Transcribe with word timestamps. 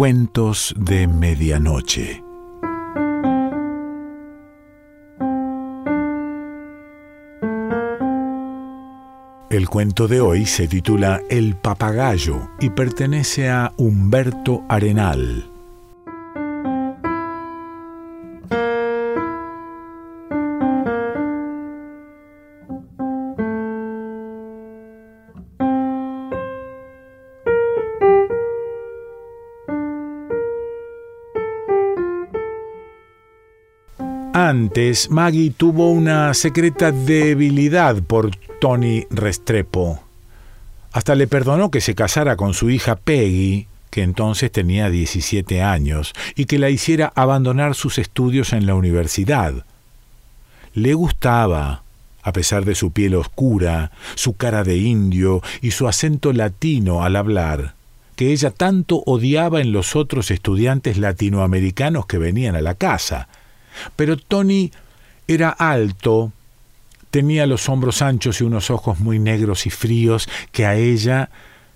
Cuentos 0.00 0.74
de 0.78 1.06
Medianoche. 1.06 2.24
El 9.50 9.68
cuento 9.68 10.08
de 10.08 10.22
hoy 10.22 10.46
se 10.46 10.68
titula 10.68 11.20
El 11.28 11.54
papagayo 11.54 12.48
y 12.60 12.70
pertenece 12.70 13.50
a 13.50 13.74
Humberto 13.76 14.64
Arenal. 14.70 15.49
Antes, 34.48 35.10
Maggie 35.10 35.50
tuvo 35.50 35.90
una 35.90 36.32
secreta 36.32 36.92
debilidad 36.92 38.02
por 38.02 38.34
Tony 38.58 39.04
Restrepo. 39.10 40.02
Hasta 40.92 41.14
le 41.14 41.26
perdonó 41.26 41.70
que 41.70 41.82
se 41.82 41.94
casara 41.94 42.36
con 42.36 42.54
su 42.54 42.70
hija 42.70 42.96
Peggy, 42.96 43.66
que 43.90 44.02
entonces 44.02 44.50
tenía 44.50 44.88
17 44.88 45.60
años, 45.60 46.14
y 46.36 46.46
que 46.46 46.58
la 46.58 46.70
hiciera 46.70 47.12
abandonar 47.14 47.74
sus 47.74 47.98
estudios 47.98 48.54
en 48.54 48.64
la 48.64 48.74
universidad. 48.74 49.66
Le 50.72 50.94
gustaba, 50.94 51.82
a 52.22 52.32
pesar 52.32 52.64
de 52.64 52.74
su 52.74 52.92
piel 52.92 53.16
oscura, 53.16 53.90
su 54.14 54.36
cara 54.36 54.64
de 54.64 54.78
indio 54.78 55.42
y 55.60 55.72
su 55.72 55.86
acento 55.86 56.32
latino 56.32 57.04
al 57.04 57.16
hablar, 57.16 57.74
que 58.16 58.32
ella 58.32 58.50
tanto 58.50 59.02
odiaba 59.04 59.60
en 59.60 59.72
los 59.72 59.96
otros 59.96 60.30
estudiantes 60.30 60.96
latinoamericanos 60.96 62.06
que 62.06 62.16
venían 62.16 62.56
a 62.56 62.62
la 62.62 62.74
casa. 62.74 63.28
Pero 63.96 64.16
Tony 64.16 64.70
era 65.28 65.50
alto, 65.50 66.32
tenía 67.10 67.46
los 67.46 67.68
hombros 67.68 68.02
anchos 68.02 68.40
y 68.40 68.44
unos 68.44 68.70
ojos 68.70 69.00
muy 69.00 69.18
negros 69.18 69.66
y 69.66 69.70
fríos 69.70 70.28
que 70.52 70.66
a 70.66 70.76
ella 70.76 71.30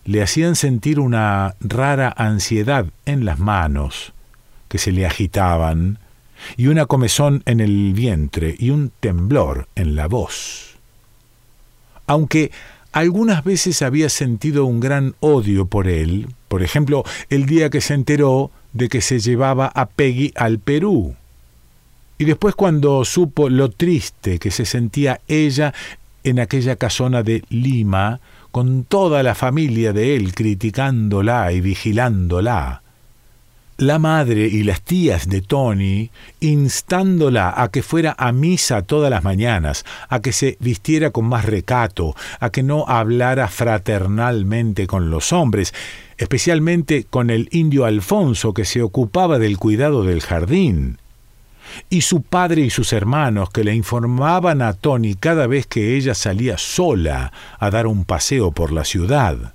le 0.05 0.23
hacían 0.23 0.55
sentir 0.57 1.01
una 1.01 1.55
rara 1.61 2.13
ansiedad 2.17 2.87
en 3.07 3.25
las 3.25 3.39
manos, 3.39 4.13
que 4.69 4.79
se 4.79 4.93
le 4.93 5.07
agitaban, 5.07 5.99
y 6.57 6.67
una 6.67 6.87
comezón 6.87 7.43
en 7.47 7.61
el 7.61 7.93
vientre 7.95 8.55
y 8.59 8.71
un 8.71 8.93
temblor 9.01 9.69
en 9.75 9.97
la 9.97 10.09
voz. 10.09 10.77
Aunque 12.07 12.53
algunas 12.93 13.45
veces 13.45 13.83
había 13.83 14.09
sentido 14.09 14.67
un 14.67 14.81
gran 14.81 15.15
odio 15.21 15.67
por 15.67 15.89
él, 15.89 16.29
por 16.49 16.63
ejemplo, 16.63 17.05
el 17.31 17.47
día 17.47 17.71
que 17.71 17.81
se 17.81 17.95
enteró 17.95 18.51
de 18.73 18.89
que 18.89 19.01
se 19.01 19.21
llevaba 19.21 19.67
a 19.67 19.87
Peggy 19.87 20.33
al 20.37 20.59
Perú. 20.59 21.17
Y 22.19 22.25
después 22.25 22.55
cuando 22.55 23.05
supo 23.05 23.49
lo 23.49 23.71
triste 23.71 24.39
que 24.39 24.51
se 24.51 24.65
sentía 24.65 25.21
ella 25.27 25.75
en 26.23 26.41
aquella 26.41 26.77
casona 26.77 27.23
de 27.23 27.45
Lima, 27.49 28.21
con 28.51 28.85
toda 28.85 29.23
la 29.25 29.35
familia 29.35 29.93
de 29.93 30.15
él 30.15 30.33
criticándola 30.33 31.51
y 31.53 31.61
vigilándola. 31.61 32.83
La 33.79 33.99
madre 33.99 34.47
y 34.47 34.63
las 34.63 34.81
tías 34.83 35.29
de 35.29 35.43
Tony 35.43 36.11
instándola 36.39 37.53
a 37.57 37.73
que 37.73 37.83
fuera 37.83 38.15
a 38.17 38.31
misa 38.31 38.83
todas 38.83 39.11
las 39.11 39.25
mañanas, 39.25 39.85
a 40.09 40.21
que 40.21 40.33
se 40.33 40.57
vistiera 40.61 41.11
con 41.11 41.27
más 41.27 41.45
recato, 41.45 42.15
a 42.39 42.51
que 42.51 42.63
no 42.63 42.85
hablara 42.87 43.49
fraternalmente 43.49 44.87
con 44.87 45.11
los 45.11 45.33
hombres, 45.33 45.75
especialmente 46.17 47.05
con 47.11 47.31
el 47.31 47.49
indio 47.51 47.85
Alfonso 47.85 48.55
que 48.55 48.65
se 48.65 48.81
ocupaba 48.81 49.41
del 49.41 49.59
cuidado 49.59 50.05
del 50.05 50.21
jardín 50.21 50.99
y 51.91 52.03
su 52.03 52.23
padre 52.23 52.63
y 52.63 52.71
sus 52.71 52.93
hermanos 52.93 53.51
que 53.51 53.65
le 53.65 53.75
informaban 53.75 54.63
a 54.63 54.73
Tony 54.73 55.15
cada 55.15 55.47
vez 55.47 55.67
que 55.67 55.97
ella 55.97 56.15
salía 56.15 56.59
sola 56.59 57.33
a 57.59 57.71
dar 57.71 57.87
un 57.87 58.05
paseo 58.05 58.53
por 58.53 58.73
la 58.73 58.85
ciudad. 58.85 59.55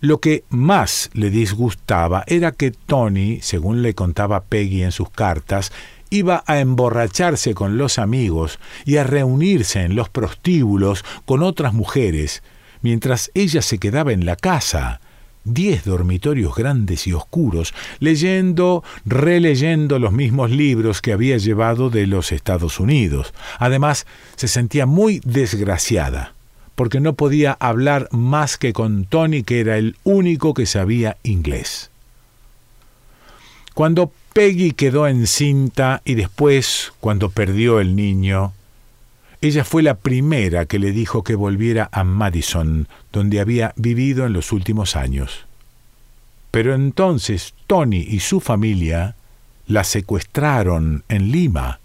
Lo 0.00 0.20
que 0.20 0.44
más 0.48 1.10
le 1.12 1.30
disgustaba 1.30 2.24
era 2.26 2.52
que 2.52 2.70
Tony, 2.70 3.40
según 3.42 3.82
le 3.82 3.94
contaba 3.94 4.44
Peggy 4.44 4.82
en 4.82 4.92
sus 4.92 5.10
cartas, 5.10 5.72
iba 6.10 6.42
a 6.46 6.60
emborracharse 6.60 7.54
con 7.54 7.76
los 7.76 7.98
amigos 7.98 8.58
y 8.84 8.96
a 8.96 9.04
reunirse 9.04 9.82
en 9.82 9.94
los 9.94 10.08
prostíbulos 10.08 11.04
con 11.24 11.42
otras 11.42 11.72
mujeres, 11.72 12.42
mientras 12.82 13.30
ella 13.34 13.62
se 13.62 13.78
quedaba 13.78 14.12
en 14.12 14.26
la 14.26 14.36
casa, 14.36 15.00
diez 15.52 15.84
dormitorios 15.84 16.54
grandes 16.54 17.06
y 17.06 17.12
oscuros, 17.12 17.74
leyendo, 17.98 18.82
releyendo 19.04 19.98
los 19.98 20.12
mismos 20.12 20.50
libros 20.50 21.00
que 21.02 21.12
había 21.12 21.36
llevado 21.36 21.90
de 21.90 22.06
los 22.06 22.32
Estados 22.32 22.80
Unidos. 22.80 23.34
Además, 23.58 24.06
se 24.36 24.48
sentía 24.48 24.86
muy 24.86 25.20
desgraciada, 25.24 26.34
porque 26.74 27.00
no 27.00 27.14
podía 27.14 27.52
hablar 27.60 28.08
más 28.12 28.56
que 28.56 28.72
con 28.72 29.04
Tony, 29.04 29.42
que 29.42 29.60
era 29.60 29.76
el 29.76 29.96
único 30.04 30.54
que 30.54 30.66
sabía 30.66 31.16
inglés. 31.22 31.90
Cuando 33.74 34.12
Peggy 34.32 34.72
quedó 34.72 35.08
encinta 35.08 36.02
y 36.04 36.14
después, 36.14 36.92
cuando 37.00 37.30
perdió 37.30 37.80
el 37.80 37.96
niño, 37.96 38.52
ella 39.42 39.64
fue 39.64 39.82
la 39.82 39.94
primera 39.94 40.66
que 40.66 40.78
le 40.78 40.92
dijo 40.92 41.24
que 41.24 41.34
volviera 41.34 41.88
a 41.92 42.04
Madison, 42.04 42.88
donde 43.12 43.40
había 43.40 43.72
vivido 43.76 44.26
en 44.26 44.34
los 44.34 44.52
últimos 44.52 44.96
años. 44.96 45.46
Pero 46.50 46.74
entonces 46.74 47.54
Tony 47.66 48.00
y 48.00 48.20
su 48.20 48.40
familia 48.40 49.14
la 49.66 49.84
secuestraron 49.84 51.04
en 51.08 51.30
Lima. 51.30 51.80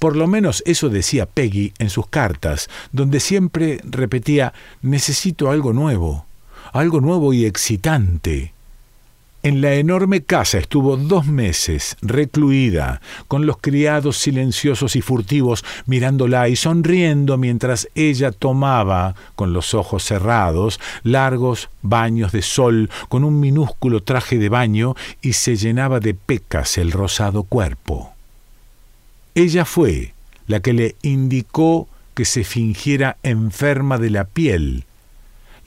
Por 0.00 0.16
lo 0.16 0.26
menos 0.26 0.62
eso 0.66 0.88
decía 0.88 1.26
Peggy 1.26 1.72
en 1.78 1.90
sus 1.90 2.08
cartas, 2.08 2.68
donde 2.90 3.20
siempre 3.20 3.80
repetía 3.84 4.54
necesito 4.82 5.50
algo 5.50 5.72
nuevo, 5.72 6.26
algo 6.72 7.00
nuevo 7.00 7.32
y 7.32 7.44
excitante. 7.44 8.54
En 9.48 9.62
la 9.62 9.72
enorme 9.72 10.20
casa 10.24 10.58
estuvo 10.58 10.98
dos 10.98 11.26
meses 11.26 11.96
recluida, 12.02 13.00
con 13.28 13.46
los 13.46 13.56
criados 13.56 14.18
silenciosos 14.18 14.94
y 14.94 15.00
furtivos 15.00 15.64
mirándola 15.86 16.50
y 16.50 16.54
sonriendo 16.54 17.38
mientras 17.38 17.88
ella 17.94 18.30
tomaba, 18.30 19.14
con 19.36 19.54
los 19.54 19.72
ojos 19.72 20.04
cerrados, 20.04 20.78
largos 21.02 21.70
baños 21.80 22.30
de 22.30 22.42
sol 22.42 22.90
con 23.08 23.24
un 23.24 23.40
minúsculo 23.40 24.02
traje 24.02 24.36
de 24.36 24.50
baño 24.50 24.94
y 25.22 25.32
se 25.32 25.56
llenaba 25.56 25.98
de 25.98 26.12
pecas 26.12 26.76
el 26.76 26.92
rosado 26.92 27.42
cuerpo. 27.42 28.12
Ella 29.34 29.64
fue 29.64 30.12
la 30.46 30.60
que 30.60 30.74
le 30.74 30.96
indicó 31.00 31.88
que 32.12 32.26
se 32.26 32.44
fingiera 32.44 33.16
enferma 33.22 33.96
de 33.96 34.10
la 34.10 34.24
piel, 34.24 34.84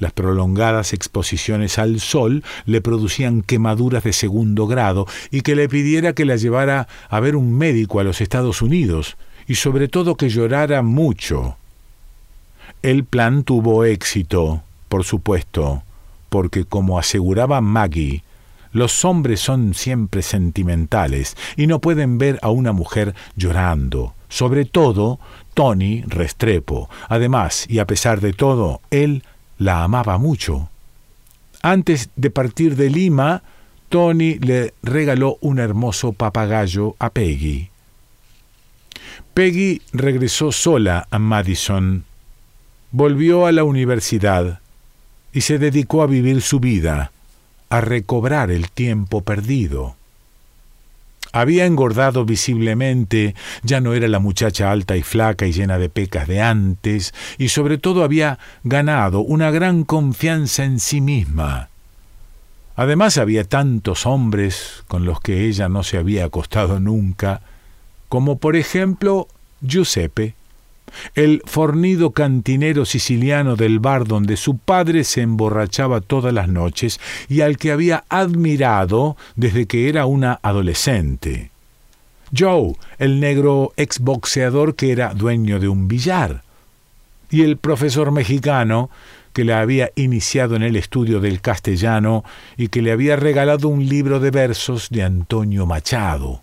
las 0.02 0.12
prolongadas 0.14 0.94
exposiciones 0.94 1.78
al 1.78 2.00
sol 2.00 2.44
le 2.66 2.82
producían 2.82 3.44
quemaduras 3.44 4.04
de 4.04 4.14
segundo 4.14 4.66
grado 4.66 5.06
y 5.30 5.42
que 5.42 5.56
le 5.56 5.70
pidiera 5.70 6.14
que 6.14 6.26
la 6.26 6.38
llevara 6.38 6.88
a 7.08 7.20
ver 7.20 7.36
un 7.36 7.56
médico 7.56 8.00
a 8.00 8.04
los 8.04 8.20
Estados 8.20 8.64
Unidos 8.64 9.16
y 9.48 9.56
sobre 9.56 9.88
todo 9.88 10.16
que 10.16 10.30
llorara 10.30 10.82
mucho. 10.82 11.56
El 12.82 13.06
plan 13.06 13.44
tuvo 13.44 13.86
éxito, 13.86 14.64
por 14.90 15.04
supuesto, 15.04 15.84
porque 16.30 16.66
como 16.66 16.98
aseguraba 16.98 17.62
Maggie, 17.62 18.24
los 18.72 19.06
hombres 19.06 19.40
son 19.40 19.76
siempre 19.76 20.24
sentimentales 20.24 21.38
y 21.58 21.68
no 21.68 21.80
pueden 21.80 22.18
ver 22.18 22.40
a 22.42 22.50
una 22.50 22.72
mujer 22.72 23.14
llorando. 23.36 24.16
Sobre 24.30 24.66
todo, 24.66 25.20
Tony 25.54 26.02
Restrepo. 26.08 26.90
Además, 27.08 27.68
y 27.70 27.78
a 27.78 27.86
pesar 27.86 28.20
de 28.20 28.34
todo, 28.34 28.82
él 28.90 29.24
la 29.62 29.84
amaba 29.84 30.18
mucho. 30.18 30.70
Antes 31.62 32.10
de 32.16 32.32
partir 32.32 32.76
de 32.76 32.90
Lima, 32.90 33.44
Tony 33.90 34.40
le 34.40 34.74
regaló 34.82 35.38
un 35.40 35.60
hermoso 35.60 36.14
papagayo 36.14 36.96
a 36.98 37.12
Peggy. 37.12 37.70
Peggy 39.36 39.84
regresó 39.94 40.52
sola 40.52 41.08
a 41.12 41.20
Madison, 41.20 42.06
volvió 42.92 43.46
a 43.46 43.52
la 43.52 43.64
universidad 43.64 44.62
y 45.32 45.42
se 45.42 45.60
dedicó 45.60 46.02
a 46.02 46.08
vivir 46.08 46.42
su 46.42 46.60
vida, 46.60 47.12
a 47.70 47.82
recobrar 47.82 48.50
el 48.50 48.72
tiempo 48.72 49.22
perdido. 49.22 49.96
Había 51.34 51.66
engordado 51.66 52.26
visiblemente, 52.26 53.36
ya 53.64 53.80
no 53.80 53.94
era 53.94 54.08
la 54.08 54.20
muchacha 54.20 54.72
alta 54.72 54.98
y 54.98 55.02
flaca 55.02 55.46
y 55.46 55.54
llena 55.54 55.78
de 55.78 55.90
pecas 55.90 56.28
de 56.28 56.42
antes, 56.42 57.14
y 57.38 57.50
sobre 57.50 57.78
todo 57.78 58.04
había 58.04 58.40
ganado 58.64 59.22
una 59.22 59.52
gran 59.52 59.84
confianza 59.84 60.66
en 60.66 60.80
sí 60.80 61.00
misma. 61.00 61.70
Además 62.76 63.18
había 63.18 63.44
tantos 63.44 64.06
hombres 64.06 64.84
con 64.88 65.06
los 65.06 65.20
que 65.22 65.46
ella 65.46 65.70
no 65.70 65.84
se 65.84 65.98
había 65.98 66.26
acostado 66.26 66.80
nunca, 66.80 67.42
como 68.10 68.38
por 68.38 68.56
ejemplo 68.56 69.28
Giuseppe, 69.62 70.36
el 71.16 71.42
fornido 71.46 72.12
cantinero 72.12 72.86
siciliano 72.86 73.56
del 73.56 73.80
bar 73.80 74.06
donde 74.06 74.38
su 74.38 74.58
padre 74.58 75.04
se 75.04 75.22
emborrachaba 75.22 76.02
todas 76.02 76.34
las 76.34 76.48
noches 76.48 77.00
y 77.30 77.42
al 77.42 77.58
que 77.58 77.72
había 77.72 78.04
admirado 78.10 79.18
desde 79.36 79.66
que 79.66 79.90
era 79.90 80.06
una 80.06 80.40
adolescente. 80.42 81.52
Joe, 82.38 82.76
el 82.98 83.20
negro 83.20 83.74
exboxeador 83.76 84.76
que 84.76 84.92
era 84.92 85.14
dueño 85.14 85.60
de 85.60 85.68
un 85.68 85.88
billar. 85.88 86.44
Y 87.30 87.44
el 87.44 87.58
profesor 87.58 88.12
mexicano 88.12 88.90
que 89.34 89.46
le 89.46 89.54
había 89.54 89.92
iniciado 89.96 90.56
en 90.56 90.64
el 90.64 90.76
estudio 90.76 91.20
del 91.20 91.42
castellano 91.42 92.24
y 92.58 92.68
que 92.68 92.82
le 92.82 92.92
había 92.92 93.16
regalado 93.16 93.68
un 93.70 93.88
libro 93.88 94.20
de 94.20 94.32
versos 94.32 94.90
de 94.90 95.04
Antonio 95.04 95.66
Machado. 95.66 96.42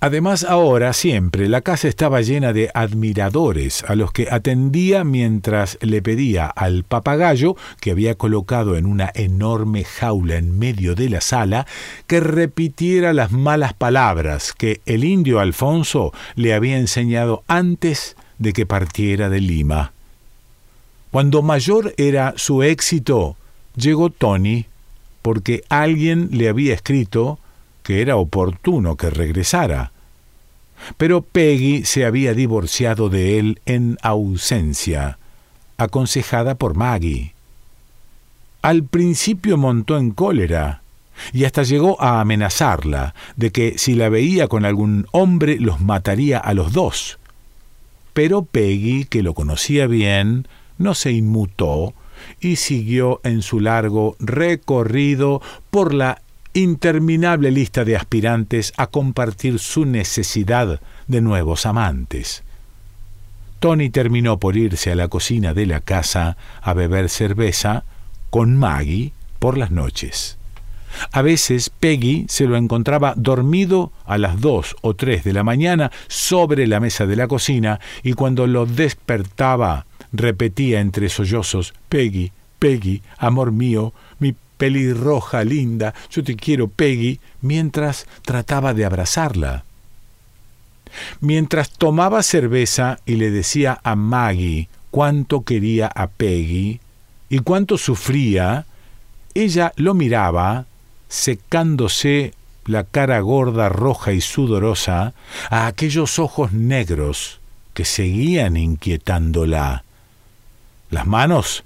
Además, 0.00 0.44
ahora 0.44 0.92
siempre 0.92 1.48
la 1.48 1.60
casa 1.60 1.88
estaba 1.88 2.20
llena 2.20 2.52
de 2.52 2.70
admiradores 2.74 3.84
a 3.84 3.94
los 3.94 4.12
que 4.12 4.28
atendía 4.30 5.04
mientras 5.04 5.78
le 5.80 6.02
pedía 6.02 6.46
al 6.46 6.84
papagayo, 6.84 7.56
que 7.80 7.90
había 7.90 8.14
colocado 8.14 8.76
en 8.76 8.86
una 8.86 9.10
enorme 9.14 9.84
jaula 9.84 10.36
en 10.36 10.58
medio 10.58 10.94
de 10.94 11.08
la 11.08 11.20
sala, 11.20 11.66
que 12.06 12.20
repitiera 12.20 13.12
las 13.12 13.32
malas 13.32 13.74
palabras 13.74 14.52
que 14.52 14.80
el 14.86 15.04
indio 15.04 15.40
Alfonso 15.40 16.12
le 16.34 16.54
había 16.54 16.76
enseñado 16.76 17.42
antes 17.46 18.16
de 18.38 18.52
que 18.52 18.66
partiera 18.66 19.28
de 19.28 19.40
Lima. 19.40 19.92
Cuando 21.10 21.42
mayor 21.42 21.94
era 21.96 22.34
su 22.36 22.62
éxito, 22.62 23.36
llegó 23.74 24.10
Tony, 24.10 24.66
porque 25.22 25.64
alguien 25.68 26.28
le 26.32 26.48
había 26.48 26.74
escrito 26.74 27.38
que 27.86 28.02
era 28.02 28.16
oportuno 28.16 28.96
que 28.96 29.10
regresara. 29.10 29.92
Pero 30.96 31.22
Peggy 31.22 31.84
se 31.84 32.04
había 32.04 32.34
divorciado 32.34 33.08
de 33.10 33.38
él 33.38 33.60
en 33.64 33.96
ausencia, 34.02 35.18
aconsejada 35.76 36.56
por 36.56 36.74
Maggie. 36.74 37.32
Al 38.60 38.82
principio 38.82 39.56
montó 39.56 39.98
en 39.98 40.10
cólera, 40.10 40.82
y 41.32 41.44
hasta 41.44 41.62
llegó 41.62 42.02
a 42.02 42.20
amenazarla 42.20 43.14
de 43.36 43.52
que 43.52 43.78
si 43.78 43.94
la 43.94 44.08
veía 44.08 44.48
con 44.48 44.64
algún 44.64 45.06
hombre 45.12 45.60
los 45.60 45.80
mataría 45.80 46.38
a 46.38 46.54
los 46.54 46.72
dos. 46.72 47.20
Pero 48.14 48.42
Peggy, 48.42 49.04
que 49.04 49.22
lo 49.22 49.32
conocía 49.32 49.86
bien, 49.86 50.48
no 50.76 50.94
se 50.94 51.12
inmutó 51.12 51.94
y 52.40 52.56
siguió 52.56 53.20
en 53.22 53.42
su 53.42 53.60
largo 53.60 54.16
recorrido 54.18 55.40
por 55.70 55.94
la 55.94 56.20
interminable 56.56 57.50
lista 57.50 57.84
de 57.84 57.96
aspirantes 57.96 58.72
a 58.78 58.86
compartir 58.86 59.58
su 59.58 59.84
necesidad 59.84 60.80
de 61.06 61.20
nuevos 61.20 61.66
amantes. 61.66 62.44
Tony 63.60 63.90
terminó 63.90 64.38
por 64.38 64.56
irse 64.56 64.90
a 64.90 64.94
la 64.94 65.08
cocina 65.08 65.52
de 65.52 65.66
la 65.66 65.80
casa 65.80 66.38
a 66.62 66.72
beber 66.72 67.10
cerveza 67.10 67.84
con 68.30 68.56
Maggie 68.56 69.12
por 69.38 69.58
las 69.58 69.70
noches. 69.70 70.38
A 71.12 71.20
veces 71.20 71.68
Peggy 71.68 72.24
se 72.28 72.46
lo 72.46 72.56
encontraba 72.56 73.12
dormido 73.16 73.92
a 74.06 74.16
las 74.16 74.40
dos 74.40 74.76
o 74.80 74.94
tres 74.94 75.24
de 75.24 75.34
la 75.34 75.44
mañana 75.44 75.92
sobre 76.08 76.66
la 76.66 76.80
mesa 76.80 77.04
de 77.04 77.16
la 77.16 77.28
cocina 77.28 77.80
y 78.02 78.14
cuando 78.14 78.46
lo 78.46 78.64
despertaba 78.64 79.84
repetía 80.10 80.80
entre 80.80 81.10
sollozos 81.10 81.74
Peggy, 81.90 82.32
Peggy, 82.58 83.02
amor 83.18 83.52
mío, 83.52 83.92
pelirroja 84.56 85.44
linda, 85.44 85.94
yo 86.10 86.24
te 86.24 86.36
quiero, 86.36 86.68
Peggy, 86.68 87.20
mientras 87.40 88.06
trataba 88.22 88.74
de 88.74 88.84
abrazarla. 88.84 89.64
Mientras 91.20 91.70
tomaba 91.70 92.22
cerveza 92.22 93.00
y 93.06 93.16
le 93.16 93.30
decía 93.30 93.80
a 93.82 93.96
Maggie 93.96 94.68
cuánto 94.90 95.42
quería 95.42 95.88
a 95.88 96.06
Peggy 96.06 96.80
y 97.28 97.38
cuánto 97.40 97.76
sufría, 97.76 98.66
ella 99.34 99.72
lo 99.76 99.94
miraba, 99.94 100.66
secándose 101.08 102.34
la 102.64 102.84
cara 102.84 103.20
gorda, 103.20 103.68
roja 103.68 104.12
y 104.12 104.20
sudorosa, 104.20 105.12
a 105.50 105.66
aquellos 105.66 106.18
ojos 106.18 106.52
negros 106.52 107.40
que 107.74 107.84
seguían 107.84 108.56
inquietándola. 108.56 109.84
Las 110.90 111.06
manos 111.06 111.64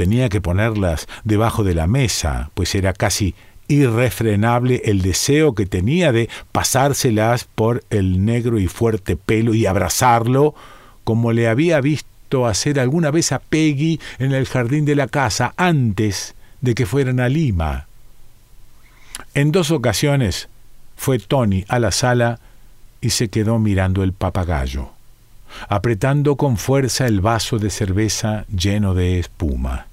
tenía 0.00 0.30
que 0.30 0.40
ponerlas 0.40 1.08
debajo 1.24 1.62
de 1.62 1.74
la 1.74 1.86
mesa, 1.86 2.50
pues 2.54 2.74
era 2.74 2.94
casi 2.94 3.34
irrefrenable 3.68 4.80
el 4.86 5.02
deseo 5.02 5.54
que 5.54 5.66
tenía 5.66 6.10
de 6.10 6.30
pasárselas 6.52 7.44
por 7.44 7.84
el 7.90 8.24
negro 8.24 8.58
y 8.58 8.66
fuerte 8.66 9.16
pelo 9.16 9.52
y 9.52 9.66
abrazarlo, 9.66 10.54
como 11.04 11.32
le 11.32 11.48
había 11.48 11.82
visto 11.82 12.46
hacer 12.46 12.80
alguna 12.80 13.10
vez 13.10 13.30
a 13.32 13.40
Peggy 13.40 14.00
en 14.18 14.32
el 14.32 14.46
jardín 14.46 14.86
de 14.86 14.96
la 14.96 15.06
casa 15.06 15.52
antes 15.58 16.34
de 16.62 16.74
que 16.74 16.86
fueran 16.86 17.20
a 17.20 17.28
Lima. 17.28 17.86
En 19.34 19.52
dos 19.52 19.70
ocasiones 19.70 20.48
fue 20.96 21.18
Tony 21.18 21.66
a 21.68 21.78
la 21.78 21.90
sala 21.90 22.40
y 23.02 23.10
se 23.10 23.28
quedó 23.28 23.58
mirando 23.58 24.02
el 24.02 24.14
papagayo, 24.14 24.92
apretando 25.68 26.36
con 26.36 26.56
fuerza 26.56 27.06
el 27.06 27.20
vaso 27.20 27.58
de 27.58 27.68
cerveza 27.68 28.46
lleno 28.48 28.94
de 28.94 29.18
espuma. 29.18 29.89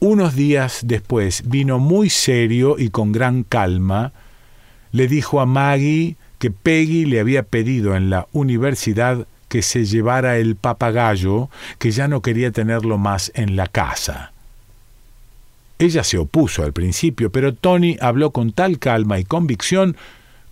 Unos 0.00 0.36
días 0.36 0.82
después 0.84 1.42
vino 1.48 1.80
muy 1.80 2.08
serio 2.08 2.76
y 2.78 2.90
con 2.90 3.10
gran 3.10 3.42
calma, 3.42 4.12
le 4.92 5.08
dijo 5.08 5.40
a 5.40 5.46
Maggie 5.46 6.14
que 6.38 6.52
Peggy 6.52 7.04
le 7.04 7.18
había 7.18 7.42
pedido 7.42 7.96
en 7.96 8.08
la 8.08 8.28
universidad 8.32 9.26
que 9.48 9.60
se 9.62 9.86
llevara 9.86 10.36
el 10.36 10.54
papagayo, 10.54 11.50
que 11.78 11.90
ya 11.90 12.06
no 12.06 12.22
quería 12.22 12.52
tenerlo 12.52 12.96
más 12.96 13.32
en 13.34 13.56
la 13.56 13.66
casa. 13.66 14.32
Ella 15.80 16.04
se 16.04 16.18
opuso 16.18 16.62
al 16.62 16.72
principio, 16.72 17.32
pero 17.32 17.52
Tony 17.52 17.96
habló 18.00 18.30
con 18.30 18.52
tal 18.52 18.78
calma 18.78 19.18
y 19.18 19.24
convicción 19.24 19.96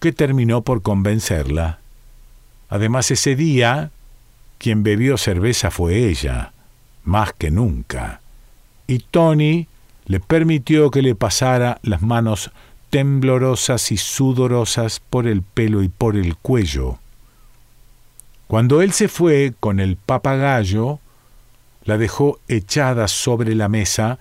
que 0.01 0.11
terminó 0.13 0.63
por 0.63 0.83
convencerla. 0.83 1.79
Además, 2.69 3.13
ese 3.13 3.37
día, 3.37 3.93
quien 4.59 4.83
bebió 4.83 5.17
cerveza 5.19 5.71
fue 5.71 6.09
ella, 6.09 6.53
más 7.05 7.33
que 7.33 7.53
nunca 7.53 8.21
y 8.87 9.01
Tony 9.01 9.69
le 10.07 10.21
permitió 10.21 10.91
que 10.91 11.03
le 11.03 11.15
pasara 11.15 11.79
las 11.83 12.03
manos 12.03 12.51
temblorosas 12.91 13.91
y 13.93 13.97
sudorosas 13.97 15.01
por 15.01 15.27
el 15.27 15.43
pelo 15.43 15.83
y 15.83 15.89
por 15.89 16.17
el 16.17 16.37
cuello. 16.37 16.99
Cuando 18.47 18.81
él 18.81 18.93
se 18.93 19.09
fue 19.09 19.55
con 19.59 19.81
el 19.81 19.97
papagayo, 19.97 21.01
la 21.85 21.99
dejó 21.99 22.39
echada 22.49 23.09
sobre 23.09 23.55
la 23.55 23.69
mesa, 23.69 24.19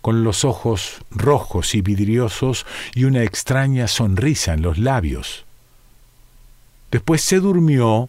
con 0.00 0.24
los 0.24 0.44
ojos 0.44 0.98
rojos 1.10 1.74
y 1.74 1.82
vidriosos 1.82 2.64
y 2.94 3.04
una 3.04 3.22
extraña 3.22 3.88
sonrisa 3.88 4.54
en 4.54 4.62
los 4.62 4.78
labios. 4.78 5.44
Después 6.90 7.22
se 7.22 7.40
durmió 7.40 8.08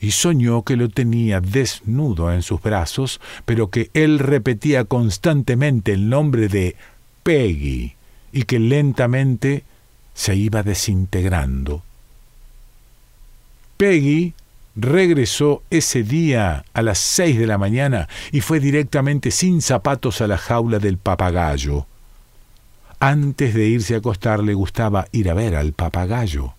y 0.00 0.12
soñó 0.12 0.62
que 0.62 0.76
lo 0.76 0.88
tenía 0.88 1.40
desnudo 1.40 2.32
en 2.32 2.42
sus 2.42 2.62
brazos, 2.62 3.20
pero 3.44 3.70
que 3.70 3.90
él 3.94 4.18
repetía 4.18 4.84
constantemente 4.84 5.92
el 5.92 6.08
nombre 6.08 6.48
de 6.48 6.76
Peggy 7.22 7.94
y 8.32 8.42
que 8.44 8.58
lentamente 8.58 9.64
se 10.14 10.36
iba 10.36 10.62
desintegrando. 10.62 11.82
Peggy 13.76 14.34
regresó 14.74 15.62
ese 15.70 16.02
día 16.02 16.64
a 16.72 16.82
las 16.82 16.98
seis 16.98 17.38
de 17.38 17.46
la 17.46 17.58
mañana 17.58 18.08
y 18.30 18.40
fue 18.40 18.60
directamente 18.60 19.30
sin 19.30 19.62
zapatos 19.62 20.20
a 20.20 20.26
la 20.26 20.38
jaula 20.38 20.78
del 20.78 20.98
papagayo. 20.98 21.86
Antes 23.00 23.54
de 23.54 23.66
irse 23.66 23.94
a 23.94 23.98
acostar 23.98 24.42
le 24.42 24.54
gustaba 24.54 25.06
ir 25.12 25.30
a 25.30 25.34
ver 25.34 25.54
al 25.56 25.72
papagayo. 25.72 26.54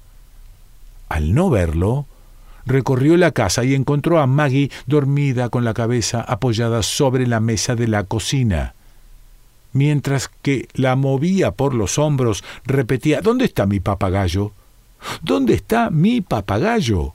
Al 1.10 1.34
no 1.34 1.50
verlo, 1.50 2.06
recorrió 2.66 3.18
la 3.18 3.32
casa 3.32 3.64
y 3.64 3.76
encontró 3.76 4.20
a 4.20 4.28
Maggie 4.28 4.72
dormida 4.86 5.50
con 5.50 5.64
la 5.64 5.74
cabeza 5.74 6.22
apoyada 6.22 6.84
sobre 6.84 7.28
la 7.28 7.40
mesa 7.40 7.76
de 7.76 7.88
la 7.88 8.04
cocina. 8.04 8.74
Mientras 9.72 10.30
que 10.42 10.68
la 10.74 10.96
movía 10.96 11.52
por 11.52 11.74
los 11.74 12.00
hombros, 12.00 12.44
repetía 12.66 13.22
¿Dónde 13.22 13.46
está 13.46 13.66
mi 13.66 13.80
papagayo? 13.80 14.52
¿Dónde 15.22 15.54
está 15.54 15.90
mi 15.90 16.22
papagayo? 16.22 17.14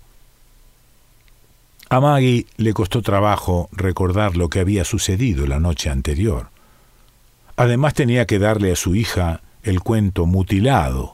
A 1.91 2.01
Maggie 2.01 2.47
le 2.57 2.73
costó 2.73 3.03
trabajo 3.03 3.69
recordar 3.73 4.37
lo 4.37 4.49
que 4.49 4.61
había 4.61 4.85
sucedido 4.85 5.47
la 5.47 5.61
noche 5.61 5.91
anterior. 5.91 6.49
Además 7.57 7.95
tenía 7.95 8.27
que 8.27 8.39
darle 8.39 8.73
a 8.73 8.77
su 8.77 8.95
hija 8.95 9.43
el 9.63 9.81
cuento 9.81 10.27
mutilado. 10.27 11.14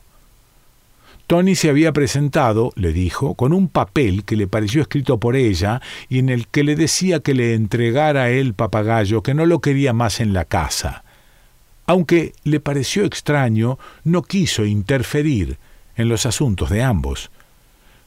Tony 1.30 1.54
se 1.54 1.68
había 1.70 1.92
presentado, 1.92 2.72
le 2.74 2.92
dijo, 2.92 3.36
con 3.36 3.52
un 3.52 3.68
papel 3.68 4.24
que 4.24 4.34
le 4.34 4.48
pareció 4.48 4.82
escrito 4.82 5.20
por 5.20 5.36
ella 5.36 5.80
y 6.08 6.18
en 6.18 6.28
el 6.28 6.48
que 6.48 6.64
le 6.64 6.74
decía 6.74 7.20
que 7.20 7.34
le 7.34 7.54
entregara 7.54 8.30
el 8.30 8.52
papagayo, 8.52 9.22
que 9.22 9.32
no 9.32 9.46
lo 9.46 9.60
quería 9.60 9.92
más 9.92 10.18
en 10.18 10.32
la 10.32 10.44
casa. 10.44 11.04
Aunque 11.86 12.32
le 12.42 12.58
pareció 12.58 13.04
extraño, 13.04 13.78
no 14.02 14.22
quiso 14.22 14.64
interferir 14.64 15.58
en 15.94 16.08
los 16.08 16.26
asuntos 16.26 16.68
de 16.68 16.82
ambos. 16.82 17.30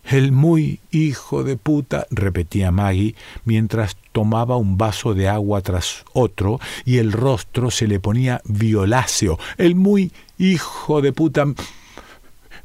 El 0.04 0.34
muy 0.34 0.82
hijo 0.92 1.46
de 1.46 1.56
puta, 1.56 2.08
repetía 2.12 2.72
Maggie, 2.72 3.16
mientras 3.46 3.96
tomaba 4.12 4.58
un 4.58 4.78
vaso 4.78 5.14
de 5.14 5.30
agua 5.30 5.62
tras 5.62 6.04
otro 6.12 6.60
y 6.84 6.98
el 6.98 7.14
rostro 7.14 7.72
se 7.72 7.88
le 7.88 8.02
ponía 8.02 8.42
violáceo. 8.44 9.40
El 9.58 9.76
muy 9.76 10.12
hijo 10.38 11.02
de 11.02 11.14
puta. 11.14 11.46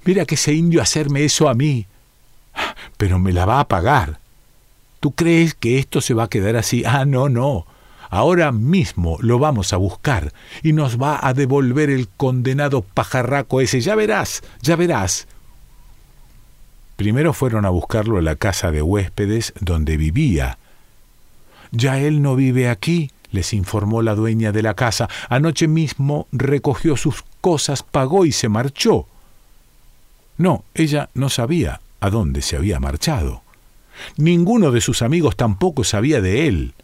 Mira 0.08 0.24
que 0.24 0.36
ese 0.36 0.54
indio 0.54 0.80
hacerme 0.80 1.22
eso 1.22 1.50
a 1.50 1.54
mí. 1.54 1.84
Pero 2.96 3.18
me 3.18 3.30
la 3.30 3.44
va 3.44 3.60
a 3.60 3.68
pagar. 3.68 4.20
¿Tú 5.00 5.12
crees 5.12 5.52
que 5.52 5.78
esto 5.78 6.00
se 6.00 6.14
va 6.14 6.22
a 6.22 6.28
quedar 6.30 6.56
así? 6.56 6.82
Ah, 6.86 7.04
no, 7.04 7.28
no. 7.28 7.66
Ahora 8.08 8.50
mismo 8.50 9.18
lo 9.20 9.38
vamos 9.38 9.74
a 9.74 9.76
buscar 9.76 10.32
y 10.62 10.72
nos 10.72 10.98
va 10.98 11.20
a 11.20 11.34
devolver 11.34 11.90
el 11.90 12.08
condenado 12.08 12.80
pajarraco 12.80 13.60
ese. 13.60 13.82
Ya 13.82 13.94
verás, 13.96 14.42
ya 14.62 14.76
verás. 14.76 15.28
Primero 16.96 17.34
fueron 17.34 17.66
a 17.66 17.68
buscarlo 17.68 18.16
a 18.16 18.22
la 18.22 18.36
casa 18.36 18.70
de 18.70 18.80
huéspedes 18.80 19.52
donde 19.60 19.98
vivía. 19.98 20.56
Ya 21.70 21.98
él 21.98 22.22
no 22.22 22.34
vive 22.34 22.70
aquí, 22.70 23.10
les 23.30 23.52
informó 23.52 24.00
la 24.00 24.14
dueña 24.14 24.52
de 24.52 24.62
la 24.62 24.72
casa. 24.72 25.06
Anoche 25.28 25.68
mismo 25.68 26.28
recogió 26.32 26.96
sus 26.96 27.24
cosas, 27.42 27.82
pagó 27.82 28.24
y 28.24 28.32
se 28.32 28.48
marchó. 28.48 29.06
No, 30.38 30.64
ella 30.75 31.11
no 31.14 31.28
sabía 31.28 31.80
a 32.00 32.11
dónde 32.11 32.42
se 32.42 32.57
había 32.57 32.80
marchado. 32.80 33.42
Ninguno 34.16 34.71
de 34.71 34.80
sus 34.80 35.02
amigos 35.02 35.37
tampoco 35.37 35.85
sabía 35.85 36.21
de 36.21 36.47
él. 36.47 36.75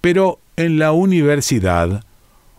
Pero 0.00 0.38
en 0.56 0.78
la 0.78 0.92
universidad, 0.92 2.04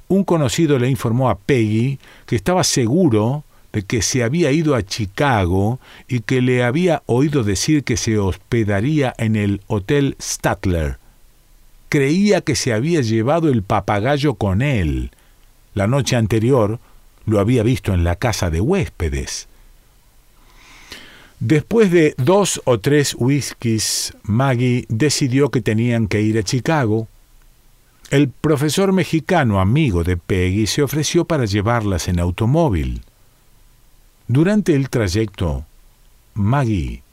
un 0.10 0.24
conocido 0.26 0.80
le 0.80 0.90
informó 0.90 1.30
a 1.30 1.38
Peggy 1.38 2.00
que 2.26 2.36
estaba 2.36 2.64
seguro 2.66 3.46
de 3.72 3.84
que 3.84 4.02
se 4.02 4.24
había 4.24 4.52
ido 4.52 4.76
a 4.76 4.84
Chicago 4.84 5.80
y 6.08 6.22
que 6.22 6.42
le 6.42 6.64
había 6.64 7.04
oído 7.06 7.44
decir 7.44 7.84
que 7.84 7.96
se 7.96 8.18
hospedaría 8.18 9.14
en 9.18 9.36
el 9.36 9.62
Hotel 9.68 10.18
Statler. 10.22 10.98
Creía 11.90 12.42
que 12.42 12.56
se 12.56 12.74
había 12.74 13.02
llevado 13.02 13.50
el 13.50 13.64
papagayo 13.64 14.34
con 14.34 14.62
él. 14.62 15.12
La 15.74 15.88
noche 15.88 16.16
anterior 16.18 16.80
lo 17.26 17.40
había 17.40 17.64
visto 17.64 17.94
en 17.94 18.04
la 18.04 18.16
casa 18.16 18.50
de 18.50 18.60
huéspedes. 18.60 19.48
Después 21.40 21.92
de 21.92 22.16
dos 22.18 22.62
o 22.66 22.80
tres 22.80 23.16
whiskies, 23.18 24.14
Maggie 24.24 24.86
decidió 24.90 25.50
que 25.52 25.62
tenían 25.62 26.08
que 26.08 26.22
ir 26.22 26.38
a 26.40 26.44
Chicago. 26.44 27.08
El 28.10 28.30
profesor 28.30 28.92
mexicano 28.92 29.60
amigo 29.60 30.04
de 30.04 30.18
Peggy 30.18 30.66
se 30.66 30.82
ofreció 30.82 31.26
para 31.26 31.46
llevarlas 31.46 32.08
en 32.08 32.20
automóvil. 32.20 33.02
Durante 34.28 34.74
el 34.74 34.90
trayecto, 34.90 35.66
Maggie 36.34 37.04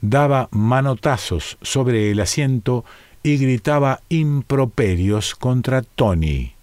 daba 0.00 0.48
manotazos 0.50 1.56
sobre 1.62 2.10
el 2.10 2.20
asiento 2.20 2.84
y 3.22 3.36
gritaba 3.36 4.00
improperios 4.08 5.34
contra 5.36 5.82
Tony. 5.82 6.57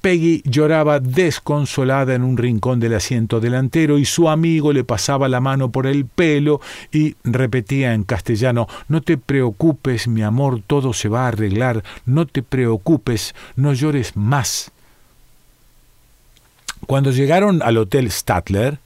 Peggy 0.00 0.42
lloraba 0.44 1.00
desconsolada 1.00 2.14
en 2.14 2.22
un 2.22 2.36
rincón 2.36 2.80
del 2.80 2.94
asiento 2.94 3.40
delantero 3.40 3.98
y 3.98 4.04
su 4.04 4.28
amigo 4.28 4.72
le 4.72 4.84
pasaba 4.84 5.28
la 5.28 5.40
mano 5.40 5.70
por 5.70 5.86
el 5.86 6.06
pelo 6.06 6.60
y 6.92 7.16
repetía 7.24 7.94
en 7.94 8.04
castellano 8.04 8.68
No 8.88 9.02
te 9.02 9.16
preocupes, 9.18 10.08
mi 10.08 10.22
amor, 10.22 10.62
todo 10.66 10.92
se 10.92 11.08
va 11.08 11.24
a 11.24 11.28
arreglar, 11.28 11.82
no 12.06 12.26
te 12.26 12.42
preocupes, 12.42 13.34
no 13.56 13.72
llores 13.72 14.16
más. 14.16 14.70
Cuando 16.86 17.10
llegaron 17.12 17.62
al 17.62 17.76
Hotel 17.76 18.10
Statler, 18.10 18.78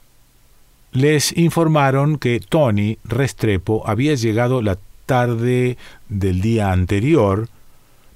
les 0.91 1.35
informaron 1.37 2.17
que 2.17 2.39
Tony 2.39 2.97
Restrepo 3.03 3.83
había 3.85 4.15
llegado 4.15 4.61
la 4.61 4.77
tarde 5.05 5.77
del 6.09 6.41
día 6.41 6.71
anterior, 6.71 7.49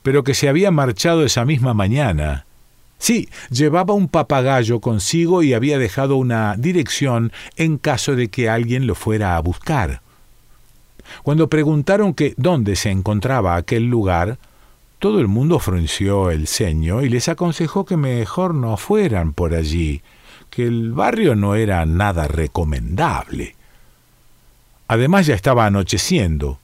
pero 0.04 0.24
que 0.24 0.34
se 0.34 0.50
había 0.50 0.72
marchado 0.72 1.26
esa 1.26 1.46
misma 1.46 1.74
mañana 1.74 2.46
Sí, 3.00 3.30
llevaba 3.50 3.94
un 3.94 4.10
papagayo 4.10 4.82
consigo 4.82 5.42
y 5.42 5.54
había 5.54 5.80
dejado 5.80 6.18
una 6.18 6.56
dirección 6.58 7.32
en 7.56 7.78
caso 7.78 8.16
de 8.16 8.28
que 8.28 8.50
alguien 8.50 8.86
lo 8.86 8.94
fuera 8.94 9.36
a 9.36 9.40
buscar. 9.40 10.02
Cuando 11.24 11.50
preguntaron 11.50 12.14
que 12.14 12.36
dónde 12.38 12.76
se 12.76 12.92
encontraba 12.92 13.56
aquel 13.56 13.86
lugar, 13.86 14.38
todo 15.00 15.22
el 15.22 15.28
mundo 15.28 15.60
frunció 15.60 16.30
el 16.30 16.46
ceño 16.46 17.02
y 17.02 17.10
les 17.10 17.30
aconsejó 17.30 17.86
que 17.86 17.96
mejor 17.96 18.54
no 18.54 18.76
fueran 18.76 19.32
por 19.32 19.56
allí, 19.56 20.02
que 20.50 20.68
el 20.68 20.92
barrio 20.92 21.36
no 21.36 21.56
era 21.56 21.86
nada 21.86 22.28
recomendable. 22.28 23.56
Además 24.90 25.26
ya 25.26 25.36
estaba 25.36 25.66
anocheciendo 25.66 26.60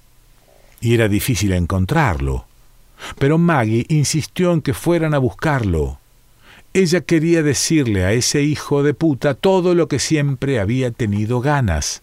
y 0.81 0.95
era 0.95 1.07
difícil 1.07 1.53
encontrarlo. 1.53 2.45
Pero 3.19 3.37
Maggie 3.37 3.85
insistió 3.87 4.51
en 4.51 4.61
que 4.61 4.73
fueran 4.73 5.13
a 5.13 5.17
buscarlo. 5.17 5.99
Ella 6.75 6.99
quería 6.99 7.41
decirle 7.41 8.03
a 8.03 8.11
ese 8.11 8.41
hijo 8.41 8.83
de 8.83 8.93
puta 8.93 9.33
todo 9.33 9.75
lo 9.75 9.87
que 9.87 9.97
siempre 9.97 10.59
había 10.59 10.91
tenido 10.91 11.39
ganas. 11.39 12.01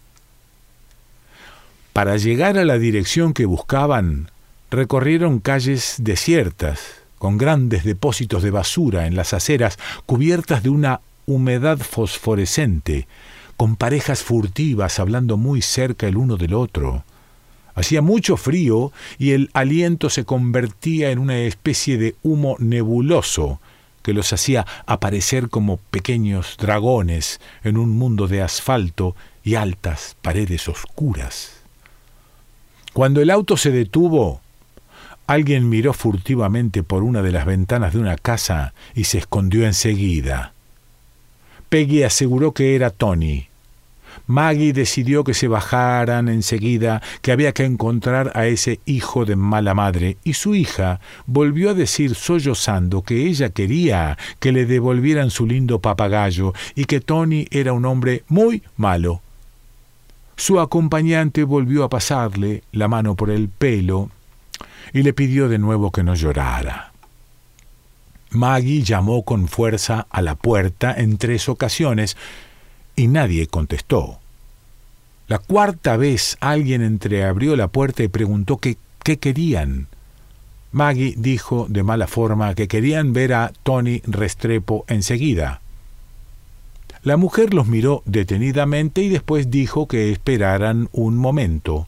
Para 1.93 2.17
llegar 2.17 2.57
a 2.57 2.65
la 2.65 2.79
dirección 2.79 3.33
que 3.33 3.45
buscaban, 3.45 4.31
recorrieron 4.71 5.37
calles 5.41 5.97
desiertas, 5.99 6.79
con 7.19 7.37
grandes 7.37 7.83
depósitos 7.83 8.41
de 8.41 8.49
basura 8.49 9.05
en 9.05 9.15
las 9.15 9.35
aceras 9.35 9.77
cubiertas 10.07 10.63
de 10.63 10.69
una 10.69 11.01
humedad 11.27 11.77
fosforescente, 11.77 13.07
con 13.57 13.75
parejas 13.75 14.23
furtivas 14.23 14.97
hablando 14.97 15.37
muy 15.37 15.61
cerca 15.61 16.07
el 16.07 16.17
uno 16.17 16.35
del 16.35 16.55
otro. 16.55 17.05
Hacía 17.75 18.01
mucho 18.01 18.37
frío 18.37 18.91
y 19.19 19.33
el 19.33 19.51
aliento 19.53 20.09
se 20.09 20.25
convertía 20.25 21.11
en 21.11 21.19
una 21.19 21.37
especie 21.37 21.99
de 21.99 22.15
humo 22.23 22.55
nebuloso 22.57 23.59
que 24.03 24.13
los 24.13 24.31
hacía 24.31 24.67
aparecer 24.85 25.49
como 25.49 25.77
pequeños 25.77 26.57
dragones 26.59 27.41
en 27.63 27.77
un 27.77 27.89
mundo 27.89 28.27
de 28.27 28.43
asfalto 28.43 29.15
y 29.43 29.55
altas 29.55 30.15
paredes 30.21 30.67
oscuras. 30.67 31.63
Cuando 32.93 33.21
el 33.21 33.31
auto 33.31 33.57
se 33.57 33.71
detuvo, 33.71 34.41
alguien 35.25 35.67
miró 35.69 35.93
furtivamente 35.93 36.83
por 36.83 37.01
una 37.01 37.23
de 37.23 37.31
las 37.31 37.45
ventanas 37.45 37.93
de 37.93 37.99
una 37.99 38.17
casa 38.17 38.73
y 38.93 39.05
se 39.05 39.17
escondió 39.17 39.65
enseguida. 39.65 40.53
Peggy 41.69 42.03
aseguró 42.03 42.53
que 42.53 42.75
era 42.75 42.91
Tony, 42.91 43.47
Maggie 44.27 44.73
decidió 44.73 45.23
que 45.23 45.33
se 45.33 45.47
bajaran 45.47 46.29
enseguida, 46.29 47.01
que 47.21 47.31
había 47.31 47.51
que 47.51 47.65
encontrar 47.65 48.31
a 48.35 48.47
ese 48.47 48.79
hijo 48.85 49.25
de 49.25 49.35
mala 49.35 49.73
madre, 49.73 50.17
y 50.23 50.33
su 50.33 50.55
hija 50.55 50.99
volvió 51.25 51.71
a 51.71 51.73
decir 51.73 52.15
sollozando 52.15 53.03
que 53.03 53.27
ella 53.27 53.49
quería 53.49 54.17
que 54.39 54.51
le 54.51 54.65
devolvieran 54.65 55.29
su 55.29 55.45
lindo 55.45 55.79
papagayo 55.79 56.53
y 56.75 56.85
que 56.85 56.99
Tony 56.99 57.47
era 57.51 57.73
un 57.73 57.85
hombre 57.85 58.23
muy 58.27 58.63
malo. 58.77 59.21
Su 60.35 60.59
acompañante 60.59 61.43
volvió 61.43 61.83
a 61.83 61.89
pasarle 61.89 62.63
la 62.71 62.87
mano 62.87 63.15
por 63.15 63.29
el 63.29 63.49
pelo 63.49 64.09
y 64.91 65.03
le 65.03 65.13
pidió 65.13 65.47
de 65.47 65.59
nuevo 65.59 65.91
que 65.91 66.03
no 66.03 66.15
llorara. 66.15 66.93
Maggie 68.33 68.81
llamó 68.81 69.23
con 69.23 69.47
fuerza 69.47 70.07
a 70.09 70.21
la 70.21 70.35
puerta 70.35 70.93
en 70.97 71.17
tres 71.17 71.49
ocasiones, 71.49 72.17
y 72.95 73.07
nadie 73.07 73.47
contestó. 73.47 74.19
La 75.27 75.39
cuarta 75.39 75.97
vez 75.97 76.37
alguien 76.41 76.81
entreabrió 76.81 77.55
la 77.55 77.67
puerta 77.67 78.03
y 78.03 78.07
preguntó 78.07 78.57
qué, 78.57 78.77
qué 79.03 79.17
querían. 79.17 79.87
Maggie 80.71 81.13
dijo 81.17 81.67
de 81.69 81.83
mala 81.83 82.07
forma 82.07 82.55
que 82.55 82.67
querían 82.67 83.13
ver 83.13 83.33
a 83.33 83.53
Tony 83.63 84.01
Restrepo 84.05 84.85
enseguida. 84.87 85.61
La 87.03 87.17
mujer 87.17 87.53
los 87.53 87.67
miró 87.67 88.01
detenidamente 88.05 89.01
y 89.01 89.09
después 89.09 89.51
dijo 89.51 89.87
que 89.87 90.11
esperaran 90.11 90.89
un 90.93 91.17
momento. 91.17 91.87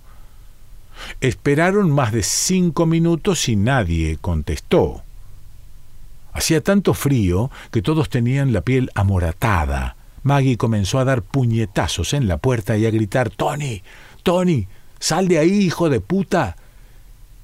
Esperaron 1.21 1.89
más 1.89 2.11
de 2.11 2.21
cinco 2.21 2.85
minutos 2.85 3.47
y 3.49 3.55
nadie 3.55 4.17
contestó. 4.19 5.03
Hacía 6.33 6.61
tanto 6.61 6.93
frío 6.93 7.49
que 7.71 7.81
todos 7.81 8.09
tenían 8.09 8.51
la 8.51 8.61
piel 8.61 8.91
amoratada. 8.93 9.95
Maggie 10.25 10.57
comenzó 10.57 10.97
a 10.97 11.05
dar 11.05 11.21
puñetazos 11.21 12.15
en 12.15 12.27
la 12.27 12.37
puerta 12.37 12.75
y 12.77 12.87
a 12.87 12.89
gritar 12.89 13.29
Tony, 13.29 13.83
Tony, 14.23 14.67
sal 14.97 15.27
de 15.27 15.37
ahí, 15.37 15.51
hijo 15.51 15.87
de 15.87 15.99
puta. 15.99 16.55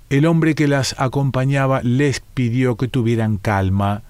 El 0.10 0.26
hombre 0.26 0.56
que 0.56 0.68
las 0.68 0.96
acompañaba 1.00 1.82
les 1.84 2.22
pidió 2.22 2.78
que 2.78 2.88
tuvieran 2.88 3.38
calma, 3.38 4.02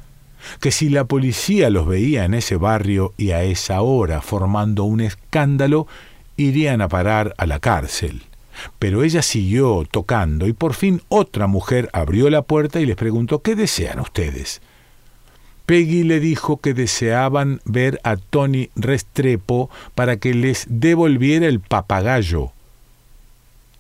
que 0.62 0.72
si 0.72 0.88
la 0.88 1.04
policía 1.04 1.70
los 1.70 1.86
veía 1.86 2.24
en 2.24 2.34
ese 2.34 2.56
barrio 2.56 3.14
y 3.18 3.32
a 3.32 3.44
esa 3.44 3.82
hora 3.82 4.22
formando 4.22 4.86
un 4.86 5.02
escándalo, 5.02 5.86
irían 6.38 6.80
a 6.80 6.88
parar 6.88 7.34
a 7.38 7.46
la 7.48 7.60
cárcel. 7.60 8.24
Pero 8.80 9.04
ella 9.04 9.22
siguió 9.22 9.86
tocando 9.92 10.48
y 10.48 10.54
por 10.54 10.76
fin 10.76 11.02
otra 11.10 11.46
mujer 11.46 11.90
abrió 11.92 12.30
la 12.30 12.44
puerta 12.44 12.80
y 12.80 12.86
les 12.86 12.96
preguntó 12.96 13.42
¿Qué 13.42 13.54
desean 13.54 14.00
ustedes? 14.00 14.62
Peggy 15.72 16.04
le 16.04 16.20
dijo 16.20 16.58
que 16.58 16.74
deseaban 16.74 17.62
ver 17.64 18.02
a 18.04 18.18
Tony 18.18 18.70
Restrepo 18.76 19.70
para 19.96 20.18
que 20.18 20.34
les 20.34 20.66
devolviera 20.68 21.48
el 21.48 21.62
papagayo. 21.62 22.52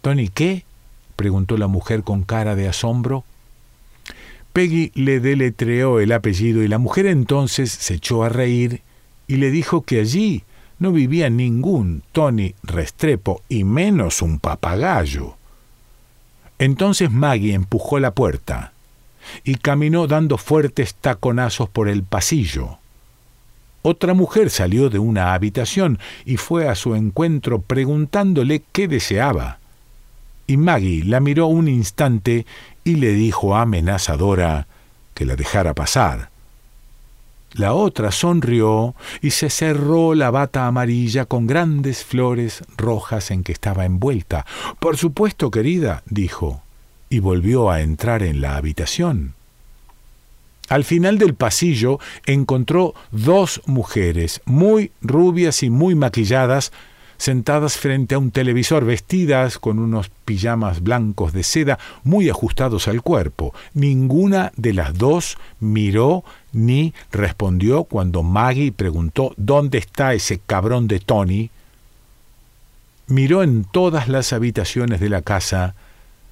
¿Tony 0.01 0.29
qué? 0.29 0.63
preguntó 1.17 1.57
la 1.57 1.67
mujer 1.67 2.03
con 2.03 2.23
cara 2.23 2.55
de 2.55 2.69
asombro. 2.69 3.25
Peggy 4.53 4.93
le 4.95 5.19
deletreó 5.19 5.99
el 5.99 6.13
apellido 6.13 6.63
y 6.63 6.69
la 6.69 6.77
mujer 6.77 7.07
entonces 7.07 7.69
se 7.73 7.95
echó 7.95 8.23
a 8.23 8.29
reír 8.29 8.83
y 9.27 9.35
le 9.35 9.51
dijo 9.51 9.81
que 9.81 9.99
allí 9.99 10.45
no 10.79 10.93
vivía 10.93 11.29
ningún 11.29 12.03
Tony 12.13 12.55
Restrepo 12.63 13.41
y 13.49 13.65
menos 13.65 14.21
un 14.21 14.39
papagayo. 14.39 15.35
Entonces 16.57 17.11
Maggie 17.11 17.53
empujó 17.53 17.99
la 17.99 18.11
puerta 18.11 18.71
y 19.43 19.55
caminó 19.55 20.07
dando 20.07 20.37
fuertes 20.37 20.95
taconazos 20.95 21.69
por 21.69 21.87
el 21.87 22.03
pasillo. 22.03 22.77
Otra 23.83 24.13
mujer 24.13 24.49
salió 24.49 24.89
de 24.89 24.99
una 24.99 25.33
habitación 25.33 25.97
y 26.25 26.37
fue 26.37 26.67
a 26.67 26.75
su 26.75 26.93
encuentro 26.95 27.61
preguntándole 27.61 28.63
qué 28.71 28.87
deseaba. 28.87 29.59
Y 30.45 30.57
Maggie 30.57 31.03
la 31.03 31.19
miró 31.19 31.47
un 31.47 31.67
instante 31.67 32.45
y 32.83 32.95
le 32.95 33.13
dijo 33.13 33.55
amenazadora 33.55 34.67
que 35.13 35.25
la 35.25 35.35
dejara 35.35 35.73
pasar. 35.73 36.29
La 37.53 37.73
otra 37.73 38.11
sonrió 38.11 38.95
y 39.21 39.31
se 39.31 39.49
cerró 39.49 40.15
la 40.15 40.31
bata 40.31 40.67
amarilla 40.67 41.25
con 41.25 41.47
grandes 41.47 42.05
flores 42.05 42.63
rojas 42.77 43.29
en 43.29 43.43
que 43.43 43.51
estaba 43.51 43.85
envuelta. 43.85 44.45
Por 44.79 44.95
supuesto, 44.95 45.51
querida, 45.51 46.01
dijo, 46.05 46.61
y 47.11 47.19
volvió 47.19 47.69
a 47.69 47.81
entrar 47.81 48.23
en 48.23 48.41
la 48.41 48.55
habitación. 48.55 49.35
Al 50.69 50.85
final 50.85 51.17
del 51.17 51.35
pasillo 51.35 51.99
encontró 52.25 52.95
dos 53.11 53.61
mujeres, 53.65 54.41
muy 54.45 54.91
rubias 55.01 55.61
y 55.61 55.69
muy 55.69 55.93
maquilladas, 55.93 56.71
sentadas 57.17 57.77
frente 57.77 58.15
a 58.15 58.19
un 58.19 58.31
televisor, 58.31 58.85
vestidas 58.85 59.59
con 59.59 59.77
unos 59.79 60.09
pijamas 60.23 60.81
blancos 60.81 61.33
de 61.33 61.43
seda 61.43 61.77
muy 62.05 62.29
ajustados 62.29 62.87
al 62.87 63.01
cuerpo. 63.01 63.53
Ninguna 63.73 64.53
de 64.55 64.73
las 64.73 64.97
dos 64.97 65.37
miró 65.59 66.23
ni 66.53 66.93
respondió 67.11 67.83
cuando 67.83 68.23
Maggie 68.23 68.71
preguntó 68.71 69.33
¿Dónde 69.35 69.79
está 69.79 70.13
ese 70.13 70.39
cabrón 70.39 70.87
de 70.87 71.01
Tony? 71.01 71.49
Miró 73.07 73.43
en 73.43 73.65
todas 73.65 74.07
las 74.07 74.31
habitaciones 74.31 75.01
de 75.01 75.09
la 75.09 75.21
casa, 75.21 75.75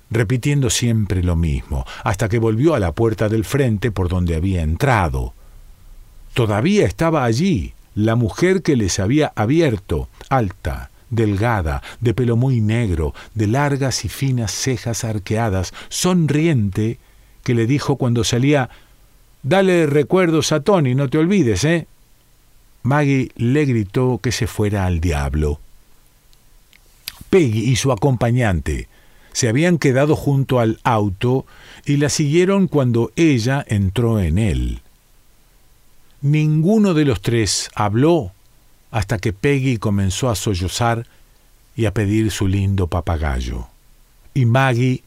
repitiendo 0.10 0.70
siempre 0.70 1.24
lo 1.24 1.36
mismo, 1.36 1.86
hasta 2.04 2.30
que 2.30 2.40
volvió 2.40 2.74
a 2.74 2.80
la 2.80 2.92
puerta 2.92 3.30
del 3.30 3.46
frente 3.46 3.92
por 3.92 4.10
donde 4.10 4.36
había 4.36 4.62
entrado. 4.62 5.34
Todavía 6.34 6.86
estaba 6.86 7.26
allí, 7.26 7.74
la 7.96 8.16
mujer 8.16 8.62
que 8.62 8.76
les 8.76 9.00
había 9.00 9.32
abierto, 9.36 10.10
alta, 10.30 10.90
delgada, 11.10 11.82
de 12.02 12.14
pelo 12.14 12.36
muy 12.36 12.62
negro, 12.62 13.14
de 13.34 13.48
largas 13.48 14.06
y 14.06 14.10
finas 14.10 14.52
cejas 14.52 15.04
arqueadas, 15.04 15.74
sonriente, 15.90 17.00
que 17.44 17.54
le 17.54 17.66
dijo 17.66 17.96
cuando 17.96 18.24
salía 18.24 18.70
Dale 19.42 19.86
recuerdos 19.86 20.52
a 20.52 20.60
Tony, 20.60 20.96
no 20.96 21.10
te 21.10 21.18
olvides, 21.18 21.64
¿eh? 21.64 21.88
Maggie 22.84 23.32
le 23.36 23.66
gritó 23.66 24.20
que 24.22 24.32
se 24.32 24.48
fuera 24.48 24.86
al 24.86 25.00
diablo. 25.00 25.60
Peggy 27.30 27.70
y 27.70 27.76
su 27.76 27.92
acompañante 27.92 28.90
se 29.40 29.48
habían 29.48 29.78
quedado 29.78 30.18
junto 30.18 30.60
al 30.60 30.82
auto 30.84 31.46
y 31.86 31.96
la 31.96 32.10
siguieron 32.10 32.68
cuando 32.68 33.14
ella 33.16 33.64
entró 33.70 34.20
en 34.20 34.38
él. 34.38 34.82
Ninguno 36.22 36.94
de 36.94 37.06
los 37.06 37.22
tres 37.22 37.70
habló 37.74 38.34
hasta 38.92 39.18
que 39.18 39.32
Peggy 39.32 39.78
comenzó 39.78 40.30
a 40.30 40.36
sollozar 40.36 41.08
y 41.74 41.86
a 41.86 41.94
pedir 41.94 42.32
su 42.32 42.50
lindo 42.50 42.88
papagayo. 42.88 43.70
Y 44.34 44.44
Maggie 44.44 45.04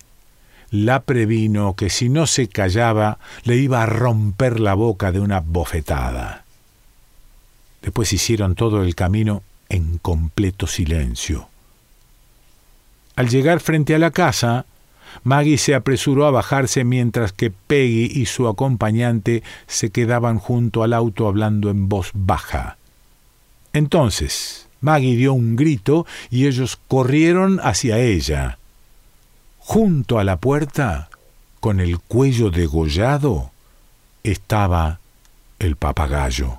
la 0.71 1.03
previno 1.03 1.77
que 1.77 1.91
si 1.91 2.09
no 2.09 2.27
se 2.27 2.49
callaba 2.49 3.19
le 3.45 3.57
iba 3.57 3.83
a 3.83 3.87
romper 3.87 4.61
la 4.61 4.73
boca 4.73 5.13
de 5.13 5.21
una 5.21 5.41
bofetada. 5.41 6.47
Después 7.83 8.11
hicieron 8.15 8.55
todo 8.55 8.83
el 8.83 8.95
camino 8.95 9.43
en 9.69 9.99
completo 9.99 10.67
silencio. 10.67 11.52
Al 13.23 13.29
llegar 13.29 13.61
frente 13.61 13.95
a 13.95 14.01
la 14.01 14.11
casa, 14.11 14.67
Maggie 15.23 15.57
se 15.57 15.77
apresuró 15.77 16.27
a 16.27 16.33
bajarse 16.33 16.83
mientras 16.83 17.33
que 17.33 17.53
Peggy 17.53 18.11
y 18.21 18.27
su 18.27 18.49
acompañante 18.49 19.45
se 19.69 19.91
quedaban 19.91 20.41
junto 20.41 20.83
al 20.83 20.93
auto 20.93 21.29
hablando 21.29 21.71
en 21.71 21.89
voz 21.89 22.11
baja. 22.15 22.79
Entonces, 23.75 24.67
Maggie 24.81 25.15
dio 25.15 25.35
un 25.35 25.55
grito 25.55 26.05
y 26.31 26.49
ellos 26.49 26.81
corrieron 26.89 27.61
hacia 27.63 28.01
ella. 28.01 28.59
Junto 29.61 30.19
a 30.19 30.25
la 30.25 30.39
puerta, 30.39 31.09
con 31.61 31.79
el 31.79 32.01
cuello 32.01 32.51
degollado, 32.51 33.53
estaba 34.25 34.99
el 35.61 35.77
papagayo. 35.77 36.59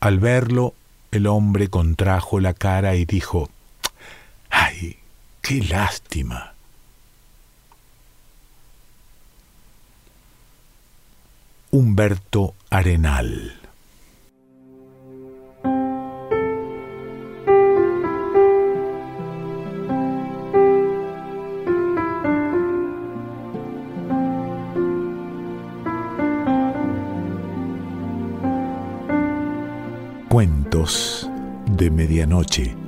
Al 0.00 0.18
verlo, 0.18 0.72
el 1.10 1.26
hombre 1.26 1.68
contrajo 1.68 2.40
la 2.40 2.54
cara 2.54 2.94
y 2.94 3.04
dijo, 3.04 3.50
¡Ay, 3.50 3.57
qué 5.42 5.62
lástima! 5.62 6.54
Humberto 11.70 12.54
Arenal. 12.70 13.54
Cuentos 30.30 31.28
de 31.72 31.90
Medianoche. 31.90 32.87